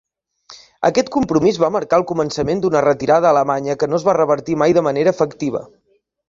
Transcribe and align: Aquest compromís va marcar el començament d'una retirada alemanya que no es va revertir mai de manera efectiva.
Aquest 0.87 1.09
compromís 1.15 1.59
va 1.63 1.69
marcar 1.75 1.99
el 2.01 2.05
començament 2.11 2.63
d'una 2.63 2.81
retirada 2.87 3.29
alemanya 3.33 3.77
que 3.85 3.91
no 3.93 3.99
es 4.01 4.07
va 4.09 4.17
revertir 4.19 4.57
mai 4.63 4.75
de 4.79 4.85
manera 4.89 5.15
efectiva. 5.19 5.63